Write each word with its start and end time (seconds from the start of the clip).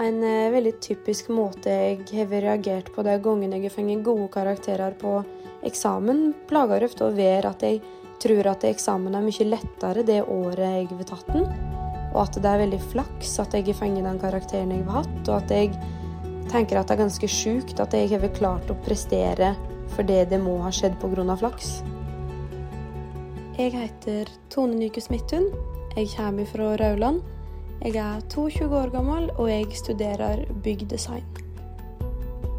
En 0.00 0.22
eh, 0.24 0.50
veldig 0.52 0.78
typisk 0.80 1.28
måte 1.28 1.68
jeg 1.68 2.04
har 2.14 2.30
reagert 2.32 2.88
på 2.94 3.04
de 3.04 3.18
gangene 3.20 3.58
jeg 3.58 3.68
har 3.68 3.74
fått 3.74 4.04
gode 4.06 4.28
karakterer 4.32 4.94
på 5.00 5.18
eksamen, 5.68 6.30
plager 6.48 6.86
ofte 6.86 7.04
å 7.04 7.12
være 7.12 7.50
at 7.52 7.64
jeg 7.66 7.82
tror 8.20 8.48
at 8.48 8.64
eksamen 8.64 9.16
er 9.16 9.24
mye 9.26 9.46
lettere 9.48 10.04
det 10.08 10.22
året 10.24 10.62
jeg 10.64 10.88
har 10.94 11.08
tatt 11.10 11.28
den, 11.34 11.44
og 12.14 12.22
at 12.22 12.38
det 12.40 12.48
er 12.48 12.62
veldig 12.62 12.80
flaks 12.92 13.34
at 13.44 13.56
jeg 13.56 13.66
har 13.68 13.76
fått 13.76 14.00
den 14.06 14.20
karakteren 14.22 14.72
jeg 14.72 14.86
har 14.88 15.02
hatt, 15.02 15.20
og 15.28 15.34
at 15.36 15.52
jeg 15.52 15.74
tenker 16.50 16.80
at 16.80 16.88
det 16.88 16.96
er 16.96 17.02
ganske 17.04 17.30
sjukt 17.30 17.82
at 17.84 17.92
jeg 17.94 18.08
har 18.14 18.24
klart 18.38 18.72
å 18.72 18.78
prestere 18.86 19.52
fordi 19.92 20.22
det 20.30 20.38
må 20.40 20.56
ha 20.64 20.70
skjedd 20.72 20.96
pga. 21.02 21.36
flaks. 21.36 21.82
Jeg 23.58 23.74
heter 23.74 24.30
Tone 24.48 24.78
Nyke 24.78 25.02
Smithun. 25.02 25.50
Jeg 25.92 26.08
kommer 26.14 26.46
fra 26.48 26.70
Rauland. 26.80 27.20
Jeg 27.80 27.96
er 27.96 28.20
22 28.28 28.66
år 28.76 28.90
gammel, 28.92 29.30
og 29.40 29.46
jeg 29.48 29.70
studerer 29.72 30.42
byggdesign. 30.60 31.24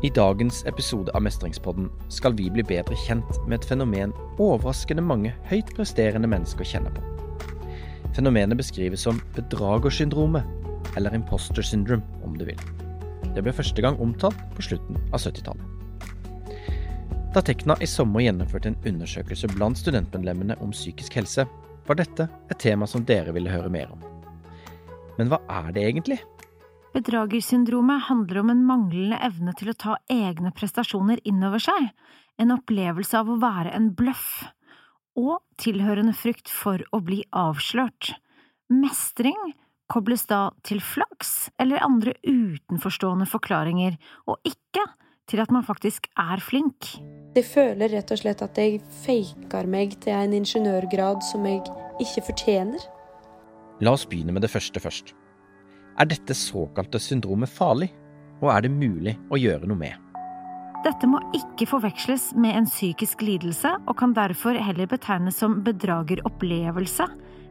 I 0.02 0.10
dagens 0.10 0.64
episode 0.66 1.14
av 1.14 1.22
Mestringspodden 1.22 1.92
skal 2.10 2.34
vi 2.34 2.48
bli 2.50 2.64
bedre 2.66 2.96
kjent 3.04 3.30
med 3.46 3.60
et 3.60 3.68
fenomen 3.70 4.16
overraskende 4.42 5.04
mange 5.06 5.30
høyt 5.52 5.70
presterende 5.78 6.26
mennesker 6.26 6.66
kjenner 6.66 6.96
på. 6.96 7.06
Fenomenet 8.18 8.58
beskrives 8.58 9.06
som 9.06 9.22
bedragersyndromet, 9.36 10.42
eller 10.98 11.14
imposter 11.14 11.62
syndrome, 11.62 12.02
om 12.26 12.34
du 12.40 12.48
vil. 12.48 12.66
Det 13.36 13.44
ble 13.46 13.54
første 13.54 13.86
gang 13.86 14.02
omtalt 14.02 14.42
på 14.56 14.66
slutten 14.72 14.98
av 15.12 15.22
70-tallet. 15.22 16.50
Da 17.36 17.46
Tekna 17.46 17.78
i 17.78 17.86
sommer 17.86 18.26
gjennomførte 18.26 18.74
en 18.74 18.82
undersøkelse 18.90 19.54
blant 19.54 19.78
studentmedlemmene 19.78 20.58
om 20.66 20.74
psykisk 20.74 21.22
helse, 21.22 21.46
var 21.86 22.02
dette 22.02 22.26
et 22.50 22.58
tema 22.58 22.90
som 22.90 23.06
dere 23.06 23.38
ville 23.38 23.54
høre 23.54 23.70
mer 23.70 23.94
om. 23.94 24.02
Men 25.22 25.30
hva 25.30 25.38
er 25.54 25.70
det 25.76 25.84
egentlig? 25.86 26.18
Bedragersyndromet 26.96 28.08
handler 28.10 28.42
om 28.42 28.50
en 28.50 28.64
manglende 28.66 29.20
evne 29.22 29.54
til 29.60 29.70
å 29.72 29.78
ta 29.78 30.00
egne 30.10 30.50
prestasjoner 30.58 31.22
innover 31.30 31.62
seg, 31.62 31.92
en 32.42 32.56
opplevelse 32.56 33.20
av 33.20 33.30
å 33.30 33.38
være 33.40 33.72
en 33.78 33.92
bløff, 33.94 34.48
og 35.20 35.44
tilhørende 35.62 36.16
frykt 36.18 36.50
for 36.50 36.82
å 36.90 37.04
bli 37.06 37.22
avslørt. 37.38 38.16
Mestring 38.74 39.54
kobles 39.92 40.26
da 40.26 40.50
til 40.66 40.82
flaks 40.82 41.52
eller 41.62 41.84
andre 41.86 42.16
utenforstående 42.26 43.28
forklaringer, 43.30 44.00
og 44.26 44.42
ikke 44.48 44.88
til 45.30 45.44
at 45.44 45.52
man 45.54 45.68
faktisk 45.68 46.10
er 46.20 46.42
flink. 46.44 46.96
Jeg 47.38 47.46
føler 47.48 47.94
rett 47.94 48.12
og 48.12 48.20
slett 48.20 48.42
at 48.44 48.58
jeg 48.58 48.82
faker 49.06 49.70
meg 49.70 49.96
til 50.04 50.18
en 50.18 50.34
ingeniørgrad 50.42 51.22
som 51.30 51.46
jeg 51.48 51.62
ikke 52.04 52.26
fortjener. 52.32 52.90
La 53.82 53.96
oss 53.96 54.06
begynne 54.06 54.34
med 54.36 54.44
det 54.46 54.52
første 54.54 54.82
først. 54.82 55.16
Er 55.98 56.08
dette 56.10 56.36
såkalte 56.38 57.00
syndromet 57.02 57.50
farlig, 57.50 57.90
og 58.42 58.52
er 58.54 58.66
det 58.66 58.74
mulig 58.74 59.16
å 59.34 59.40
gjøre 59.42 59.66
noe 59.70 59.80
med? 59.80 59.98
Dette 60.86 61.10
må 61.10 61.20
ikke 61.38 61.68
forveksles 61.70 62.32
med 62.42 62.58
en 62.58 62.68
psykisk 62.70 63.22
lidelse, 63.26 63.74
og 63.86 63.98
kan 63.98 64.14
derfor 64.18 64.58
heller 64.58 64.90
betegnes 64.90 65.38
som 65.42 65.60
bedrageropplevelse, 65.66 67.08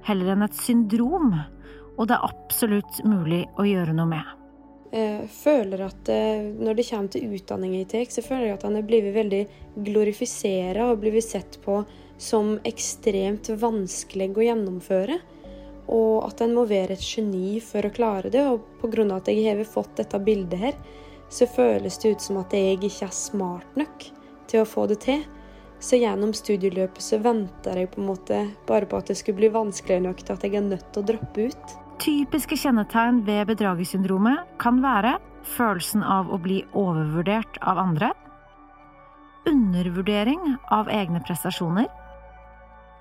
heller 0.06 0.32
enn 0.34 0.46
et 0.46 0.58
syndrom, 0.58 1.34
og 1.96 2.06
det 2.10 2.16
er 2.16 2.26
absolutt 2.30 3.02
mulig 3.06 3.44
å 3.58 3.66
gjøre 3.66 3.94
noe 3.94 4.10
med. 4.10 4.36
Jeg 4.90 5.28
føler 5.30 5.84
at 5.86 6.08
eh, 6.10 6.48
Når 6.58 6.74
det 6.74 6.84
kommer 6.88 7.12
til 7.14 7.34
utdanning 7.36 7.76
i 7.78 7.84
TEK, 7.86 8.10
så 8.10 8.24
føler 8.26 8.48
jeg 8.48 8.56
at 8.56 8.64
han 8.66 8.78
er 8.78 8.86
blitt 8.86 9.12
veldig 9.14 9.42
glorifisert 9.86 10.80
og 10.82 11.04
blitt 11.04 11.22
sett 11.22 11.60
på 11.62 11.76
som 12.18 12.56
ekstremt 12.66 13.52
vanskelig 13.60 14.32
å 14.34 14.48
gjennomføre 14.48 15.20
og 15.90 16.28
at 16.28 16.40
en 16.44 16.54
må 16.54 16.64
være 16.70 16.94
et 16.94 17.04
geni 17.04 17.58
for 17.64 17.86
å 17.86 17.92
klare 17.94 18.30
det. 18.30 18.44
Og 18.46 18.62
pga. 18.80 19.06
at 19.16 19.28
jeg 19.28 19.44
har 19.48 19.64
fått 19.66 19.96
dette 19.98 20.18
bildet 20.22 20.58
her, 20.58 20.78
så 21.30 21.46
føles 21.46 21.98
det 21.98 22.14
ut 22.14 22.22
som 22.22 22.40
at 22.40 22.54
jeg 22.54 22.78
ikke 22.78 23.06
er 23.06 23.14
smart 23.14 23.76
nok 23.78 24.06
til 24.50 24.62
å 24.62 24.68
få 24.68 24.86
det 24.90 25.00
til. 25.06 25.24
Så 25.80 25.96
gjennom 25.96 26.34
studieløpet 26.36 27.02
så 27.02 27.18
venter 27.24 27.78
jeg 27.80 27.90
på 27.94 28.02
en 28.02 28.10
måte 28.10 28.40
bare 28.68 28.86
på 28.86 28.98
at 29.00 29.08
det 29.08 29.16
skulle 29.16 29.40
bli 29.40 29.52
vanskelig 29.52 30.02
nok 30.04 30.20
til 30.20 30.36
at 30.36 30.44
jeg 30.44 30.58
er 30.58 30.66
nødt 30.66 30.90
til 30.92 31.02
å 31.02 31.08
droppe 31.08 31.46
ut. 31.48 31.76
Typiske 32.00 32.56
kjennetegn 32.56 33.22
ved 33.26 33.46
bedragersyndromet 33.48 34.58
kan 34.60 34.80
være 34.84 35.16
følelsen 35.56 36.04
av 36.04 36.28
å 36.32 36.38
bli 36.40 36.60
overvurdert 36.76 37.58
av 37.64 37.80
andre, 37.80 38.12
undervurdering 39.48 40.56
av 40.72 40.88
egne 40.92 41.22
prestasjoner, 41.24 41.88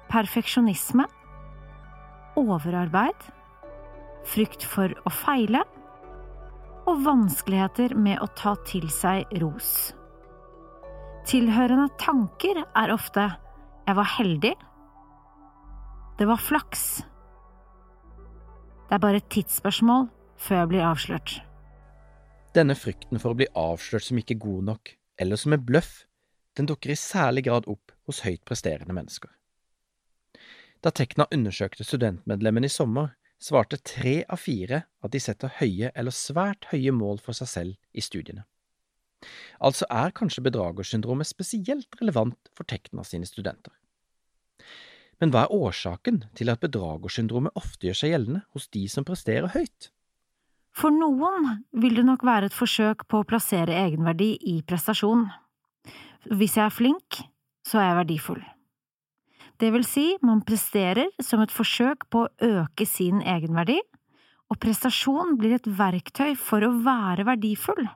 perfeksjonisme, 0.09 1.05
overarbeid, 2.39 3.27
frykt 4.27 4.65
for 4.65 4.93
å 5.05 5.13
feile 5.13 5.63
og 6.89 7.03
vanskeligheter 7.05 7.95
med 7.97 8.21
å 8.23 8.29
ta 8.37 8.55
til 8.67 8.87
seg 8.93 9.29
ros. 9.41 9.91
Tilhørende 11.29 11.89
tanker 12.01 12.63
er 12.63 12.93
ofte 12.95 13.27
jeg 13.85 13.97
var 13.97 14.11
heldig, 14.17 14.55
det 16.19 16.27
var 16.27 16.41
flaks, 16.41 16.85
det 18.89 18.97
er 18.97 19.01
bare 19.03 19.19
et 19.21 19.29
tidsspørsmål 19.29 20.07
før 20.41 20.63
jeg 20.63 20.69
blir 20.71 20.85
avslørt. 20.87 21.33
Denne 22.57 22.73
frykten 22.73 23.21
for 23.21 23.35
å 23.35 23.37
bli 23.37 23.45
avslørt 23.53 24.07
som 24.07 24.17
ikke 24.17 24.39
god 24.41 24.65
nok, 24.71 24.93
eller 25.21 25.37
som 25.37 25.53
en 25.53 25.61
bløff, 25.61 26.07
den 26.57 26.65
dukker 26.69 26.95
i 26.95 26.97
særlig 26.97 27.45
grad 27.45 27.69
opp 27.69 27.93
hos 28.09 28.23
høyt 28.25 28.41
presterende 28.49 28.95
mennesker. 28.97 29.29
Da 30.79 30.91
Tekna 30.95 31.27
undersøkte 31.35 31.83
studentmedlemmene 31.83 32.69
i 32.69 32.71
sommer, 32.71 33.11
svarte 33.39 33.79
tre 33.83 34.21
av 34.31 34.39
fire 34.39 34.85
at 35.03 35.11
de 35.11 35.19
setter 35.23 35.51
høye 35.59 35.91
eller 35.95 36.15
svært 36.15 36.69
høye 36.71 36.93
mål 36.95 37.19
for 37.23 37.35
seg 37.35 37.51
selv 37.51 37.75
i 37.91 38.03
studiene. 38.03 38.45
Altså 39.59 39.87
er 39.91 40.15
kanskje 40.15 40.45
bedragersyndromet 40.45 41.27
spesielt 41.27 41.99
relevant 41.99 42.51
for 42.55 42.67
Tekna 42.67 43.03
sine 43.03 43.27
studenter. 43.27 43.73
Men 45.19 45.33
hva 45.33 45.45
er 45.45 45.55
årsaken 45.55 46.21
til 46.39 46.51
at 46.51 46.61
bedragersyndromet 46.63 47.55
ofte 47.59 47.89
gjør 47.89 47.97
seg 48.01 48.13
gjeldende 48.13 48.45
hos 48.55 48.69
de 48.71 48.85
som 48.91 49.07
presterer 49.07 49.51
høyt? 49.51 49.89
For 50.71 50.95
noen 50.95 51.65
vil 51.75 51.97
det 51.99 52.05
nok 52.07 52.23
være 52.23 52.47
et 52.47 52.55
forsøk 52.55 53.03
på 53.11 53.19
å 53.19 53.27
plassere 53.27 53.75
egenverdi 53.81 54.37
i 54.47 54.61
prestasjon. 54.63 55.25
Hvis 56.31 56.55
jeg 56.55 56.69
er 56.69 56.75
flink, 56.75 57.19
så 57.67 57.81
er 57.81 57.89
jeg 57.89 57.99
verdifull. 57.99 58.41
Det 59.59 59.73
vil 59.75 59.83
si, 59.83 60.13
man 60.23 60.39
presterer 60.47 61.09
som 61.19 61.41
et 61.43 61.51
forsøk 61.51 62.05
på 62.11 62.23
å 62.23 62.29
øke 62.61 62.85
sin 62.87 63.19
egenverdi, 63.19 63.81
og 64.49 64.59
prestasjon 64.63 65.35
blir 65.39 65.57
et 65.57 65.67
verktøy 65.67 66.31
for 66.39 66.63
å 66.63 66.71
være 66.85 67.25
verdifull. 67.27 67.89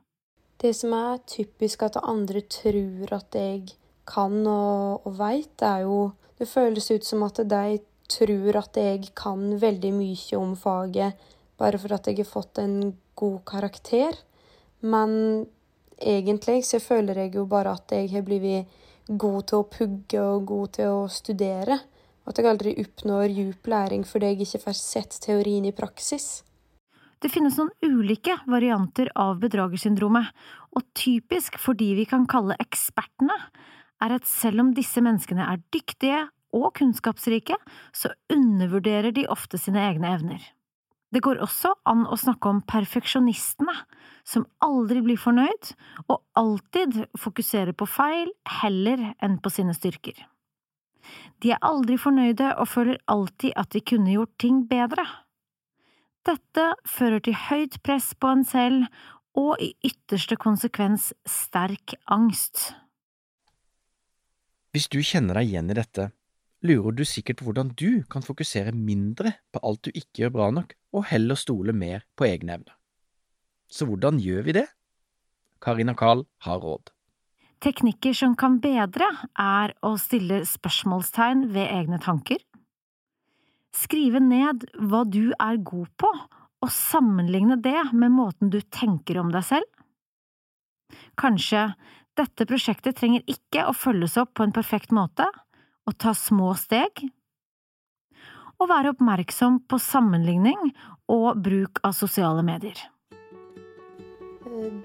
Det 0.59 0.73
som 0.75 0.93
er 0.97 1.23
typisk 1.27 1.85
at 1.87 2.01
andre 2.03 2.43
tror 2.51 3.15
at 3.15 3.35
jeg 3.39 3.77
kan 4.07 4.35
og, 4.43 5.07
og 5.07 5.15
veit, 5.19 5.55
er 5.61 5.87
jo 5.87 6.11
Det 6.33 6.49
føles 6.49 6.89
ut 6.91 7.05
som 7.05 7.21
at 7.23 7.37
de 7.47 7.77
tror 8.09 8.57
at 8.57 8.75
jeg 8.75 9.11
kan 9.15 9.53
veldig 9.61 9.91
mye 9.95 10.35
om 10.35 10.55
faget 10.59 11.19
bare 11.61 11.77
for 11.79 11.93
at 11.95 12.09
jeg 12.09 12.17
har 12.19 12.27
fått 12.27 12.59
en 12.59 12.97
god 13.15 13.37
karakter. 13.47 14.17
Men 14.81 15.45
egentlig 16.01 16.65
så 16.67 16.81
føler 16.83 17.21
jeg 17.21 17.35
jo 17.37 17.45
bare 17.47 17.77
at 17.77 17.93
jeg 17.95 18.09
har 18.11 18.25
blitt 18.27 18.67
god 19.07 19.49
til 19.49 19.61
å 19.61 19.67
pugge 19.67 20.21
og 20.21 20.47
god 20.49 20.73
til 20.79 20.93
å 20.93 21.03
studere. 21.11 21.79
Og 22.23 22.31
at 22.31 22.39
jeg 22.39 22.49
aldri 22.49 22.73
oppnår 22.79 23.27
djup 23.35 23.67
læring 23.67 24.07
fordi 24.07 24.31
jeg 24.31 24.47
ikke 24.47 24.63
får 24.65 24.79
sett 24.79 25.19
teorien 25.25 25.65
i 25.67 25.75
praksis. 25.75 26.43
Det 27.23 27.31
finnes 27.31 27.55
noen 27.55 27.71
ulike 27.87 28.35
varianter 28.51 29.07
av 29.15 29.37
bedragersyndromet, 29.39 30.27
og 30.75 30.87
typisk 30.97 31.55
for 31.61 31.77
de 31.79 31.93
vi 31.95 32.03
kan 32.09 32.25
kalle 32.27 32.57
ekspertene, 32.59 33.37
er 34.03 34.15
at 34.17 34.27
selv 34.27 34.59
om 34.65 34.73
disse 34.75 34.99
menneskene 34.99 35.45
er 35.47 35.61
dyktige 35.71 36.25
og 36.53 36.73
kunnskapsrike, 36.75 37.55
så 37.95 38.11
undervurderer 38.33 39.15
de 39.15 39.23
ofte 39.31 39.59
sine 39.61 39.79
egne 39.87 40.11
evner. 40.17 40.43
Det 41.13 41.21
går 41.23 41.39
også 41.45 41.75
an 41.87 42.03
å 42.09 42.17
snakke 42.19 42.49
om 42.49 42.59
perfeksjonistene, 42.67 43.75
som 44.23 44.45
aldri 44.63 45.01
blir 45.03 45.19
fornøyd 45.19 45.73
og 46.07 46.21
alltid 46.39 47.03
fokuserer 47.19 47.75
på 47.75 47.87
feil 47.89 48.31
heller 48.61 49.11
enn 49.23 49.39
på 49.43 49.51
sine 49.53 49.75
styrker. 49.75 50.15
De 51.43 51.51
er 51.51 51.63
aldri 51.65 51.97
fornøyde 51.99 52.53
og 52.55 52.69
føler 52.71 53.01
alltid 53.11 53.55
at 53.59 53.73
de 53.75 53.83
kunne 53.83 54.13
gjort 54.15 54.31
ting 54.39 54.63
bedre. 54.69 55.03
Dette 56.23 56.69
fører 56.87 57.19
til 57.19 57.35
høyt 57.49 57.81
press 57.83 58.13
på 58.15 58.31
en 58.31 58.45
selv 58.47 58.87
og 59.35 59.59
i 59.59 59.73
ytterste 59.83 60.37
konsekvens 60.39 61.11
sterk 61.27 61.97
angst. 62.13 62.71
Hvis 64.73 64.87
du 64.89 65.01
kjenner 65.05 65.37
deg 65.37 65.51
igjen 65.51 65.69
i 65.69 65.77
dette, 65.77 66.07
lurer 66.65 66.95
du 66.95 67.03
sikkert 67.05 67.41
på 67.41 67.49
hvordan 67.49 67.73
du 67.77 68.05
kan 68.09 68.23
fokusere 68.25 68.71
mindre 68.73 69.35
på 69.53 69.61
alt 69.67 69.83
du 69.85 69.91
ikke 69.91 70.23
gjør 70.23 70.33
bra 70.37 70.47
nok, 70.55 70.73
og 70.95 71.09
heller 71.11 71.37
stole 71.37 71.75
mer 71.75 72.07
på 72.15 72.29
egne 72.29 72.55
evner. 72.55 72.77
Så 73.73 73.87
hvordan 73.89 74.19
gjør 74.21 74.45
vi 74.45 74.57
det? 74.59 74.67
Karina 75.63 75.95
Kahl 75.97 76.27
har 76.45 76.61
råd. 76.61 76.91
Teknikker 77.63 78.13
som 78.17 78.35
kan 78.35 78.59
bedre, 78.61 79.07
er 79.39 79.73
å 79.81 79.95
stille 80.01 80.41
spørsmålstegn 80.45 81.47
ved 81.55 81.71
egne 81.71 81.99
tanker, 82.03 82.41
skrive 83.73 84.19
ned 84.21 84.67
hva 84.77 85.03
du 85.07 85.31
er 85.39 85.61
god 85.63 85.89
på, 85.97 86.11
og 86.63 86.71
sammenligne 86.71 87.57
det 87.63 87.79
med 87.95 88.13
måten 88.13 88.51
du 88.51 88.59
tenker 88.61 89.17
om 89.19 89.31
deg 89.33 89.47
selv? 89.47 89.67
Kanskje 91.19 91.71
dette 92.19 92.45
prosjektet 92.47 92.99
trenger 92.99 93.23
ikke 93.31 93.65
å 93.65 93.73
følges 93.75 94.19
opp 94.21 94.35
på 94.37 94.45
en 94.45 94.53
perfekt 94.55 94.93
måte, 94.95 95.25
og 95.87 95.97
ta 95.99 96.13
små 96.15 96.53
steg? 96.59 97.07
Og 98.61 98.69
være 98.69 98.93
oppmerksom 98.93 99.63
på 99.67 99.79
sammenligning 99.81 100.71
og 101.11 101.41
bruk 101.43 101.81
av 101.83 101.95
sosiale 101.97 102.45
medier. 102.45 102.77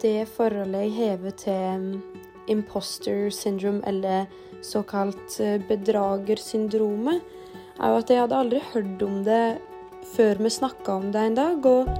Det 0.00 0.24
forholdet 0.32 0.86
jeg 0.86 0.92
hever 0.96 1.34
til 1.36 1.88
imposter 2.48 3.28
syndrome, 3.34 3.82
eller 3.84 4.24
såkalt 4.64 5.36
bedragersyndromet, 5.68 7.20
er 7.76 7.92
jo 7.92 7.98
at 8.00 8.10
jeg 8.10 8.22
hadde 8.22 8.38
aldri 8.38 8.62
hørt 8.72 9.02
om 9.04 9.18
det 9.26 9.58
før 10.14 10.40
vi 10.40 10.50
snakka 10.50 10.94
om 10.94 11.10
det 11.12 11.24
en 11.28 11.36
dag. 11.36 11.66
Og 11.68 11.90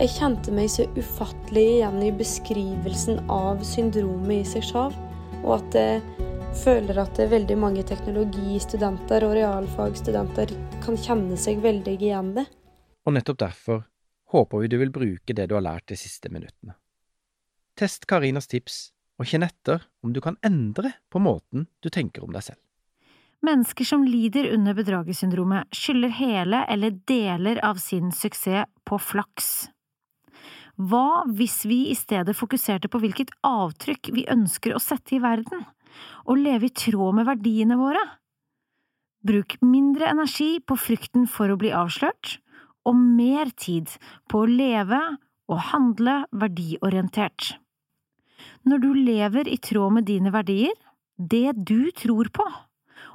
jeg 0.00 0.14
kjente 0.14 0.54
meg 0.54 0.70
så 0.70 0.86
ufattelig 0.94 1.64
igjen 1.74 1.98
i 2.06 2.12
beskrivelsen 2.14 3.24
av 3.32 3.64
syndromet 3.66 4.44
i 4.44 4.48
seg 4.52 4.68
sjøl. 4.70 4.94
Og 5.42 5.56
at 5.58 5.76
jeg 5.76 6.28
føler 6.62 7.00
at 7.02 7.18
veldig 7.32 7.56
mange 7.58 7.82
teknologistudenter 7.86 9.26
og 9.26 9.34
realfagsstudenter 9.38 10.54
kan 10.84 11.00
kjenne 11.00 11.38
seg 11.40 11.58
veldig 11.64 11.96
igjen 11.98 12.36
det. 12.38 12.46
Og 13.02 13.16
nettopp 13.16 13.42
derfor 13.42 13.82
håper 14.30 14.62
vi 14.62 14.70
du 14.70 14.78
vil 14.78 14.94
bruke 14.94 15.34
det 15.34 15.48
du 15.50 15.56
har 15.58 15.66
lært 15.66 15.90
de 15.90 15.98
siste 15.98 16.30
minuttene. 16.30 16.76
Test 17.80 18.04
Karinas 18.04 18.44
tips, 18.50 18.90
og 19.16 19.24
kjenn 19.30 19.46
etter 19.46 19.86
om 20.04 20.12
du 20.12 20.20
kan 20.20 20.36
endre 20.44 20.92
på 21.08 21.20
måten 21.22 21.64
du 21.80 21.88
tenker 21.88 22.26
om 22.26 22.34
deg 22.34 22.44
selv. 22.50 22.60
Mennesker 23.40 23.88
som 23.88 24.02
lider 24.04 24.50
under 24.52 24.76
bedragersyndromet, 24.76 25.70
skylder 25.72 26.12
hele 26.18 26.60
eller 26.68 26.98
deler 27.08 27.60
av 27.64 27.80
sin 27.80 28.10
suksess 28.12 28.68
på 28.84 28.98
flaks. 29.00 29.70
Hva 30.76 31.24
hvis 31.32 31.62
vi 31.68 31.86
i 31.88 31.96
stedet 31.96 32.36
fokuserte 32.36 32.90
på 32.92 33.00
hvilket 33.00 33.32
avtrykk 33.44 34.12
vi 34.12 34.26
ønsker 34.28 34.76
å 34.76 34.82
sette 34.82 35.16
i 35.16 35.22
verden, 35.24 35.64
og 36.28 36.40
leve 36.40 36.68
i 36.68 36.74
tråd 36.82 37.16
med 37.16 37.28
verdiene 37.30 37.80
våre? 37.80 38.02
Bruk 39.24 39.56
mindre 39.64 40.12
energi 40.12 40.58
på 40.60 40.76
frykten 40.80 41.24
for 41.28 41.48
å 41.48 41.56
bli 41.60 41.72
avslørt, 41.76 42.36
og 42.84 42.96
mer 42.96 43.48
tid 43.56 43.88
på 44.28 44.44
å 44.44 44.52
leve 44.52 45.00
og 45.50 45.64
handle 45.72 46.20
verdiorientert. 46.44 47.54
Når 48.68 48.82
du 48.82 48.90
lever 48.92 49.48
i 49.48 49.56
tråd 49.56 49.94
med 49.96 50.06
dine 50.08 50.32
verdier, 50.34 50.74
det 51.16 51.54
du 51.56 51.90
tror 51.96 52.28
på, 52.32 52.44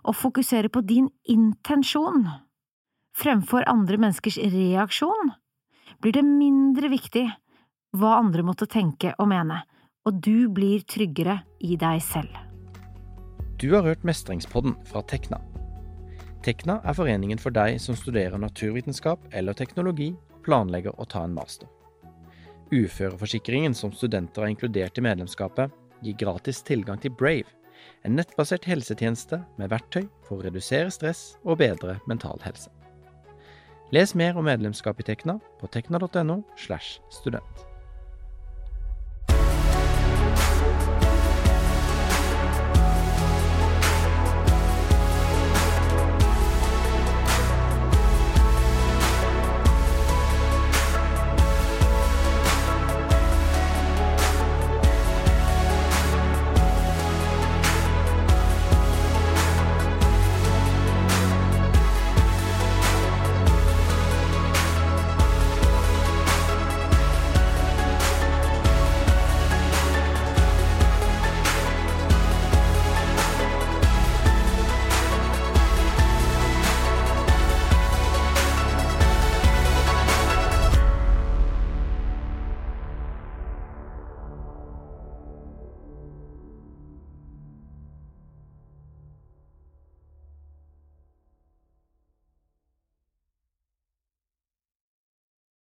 og 0.06 0.18
fokuserer 0.18 0.70
på 0.74 0.82
din 0.82 1.10
intensjon 1.30 2.26
fremfor 3.16 3.64
andre 3.70 4.00
menneskers 4.02 4.38
reaksjon, 4.42 5.32
blir 6.02 6.18
det 6.18 6.26
mindre 6.26 6.90
viktig 6.92 7.28
hva 7.96 8.18
andre 8.20 8.44
måtte 8.44 8.68
tenke 8.68 9.14
og 9.22 9.30
mene, 9.32 9.62
og 10.06 10.20
du 10.26 10.50
blir 10.54 10.84
tryggere 10.90 11.40
i 11.64 11.78
deg 11.80 12.02
selv. 12.04 12.34
Du 13.62 13.70
har 13.72 13.86
hørt 13.86 14.04
Mestringspodden 14.04 14.76
fra 14.90 15.06
Tekna. 15.08 15.40
Tekna 16.44 16.82
er 16.84 16.98
foreningen 16.98 17.40
for 17.42 17.56
deg 17.56 17.80
som 17.82 17.96
studerer 17.98 18.38
naturvitenskap 18.42 19.24
eller 19.32 19.56
teknologi 19.58 20.12
og 20.14 20.44
planlegger 20.46 20.98
å 21.00 21.08
ta 21.10 21.24
en 21.26 21.38
master. 21.38 21.70
Uføreforsikringen 22.74 23.76
som 23.78 23.92
studenter 23.94 24.42
har 24.42 24.50
inkludert 24.50 24.98
i 24.98 25.04
medlemskapet, 25.06 25.74
gir 26.02 26.18
gratis 26.18 26.64
tilgang 26.66 26.98
til 27.02 27.14
Brave, 27.14 27.52
en 28.06 28.18
nettbasert 28.18 28.66
helsetjeneste 28.66 29.42
med 29.60 29.70
verktøy 29.74 30.08
for 30.26 30.40
å 30.40 30.48
redusere 30.48 30.94
stress 30.94 31.36
og 31.44 31.60
bedre 31.62 32.00
mental 32.10 32.42
helse. 32.46 32.72
Les 33.94 34.16
mer 34.18 34.38
om 34.38 34.48
medlemskap 34.50 35.00
i 35.00 35.06
Tekna 35.06 35.38
på 35.60 35.70
tekna.no 35.70 36.42
slash 36.58 37.00
student. 37.14 37.66